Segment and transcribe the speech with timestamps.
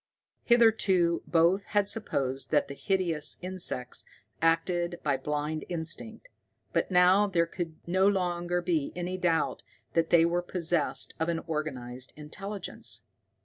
[0.43, 4.03] Hitherto both had supposed that the hideous insects
[4.41, 6.27] acted by blind instinct,
[6.73, 9.61] but now there could no longer be any doubt
[9.93, 13.03] that they were possessed of an organized intelligence.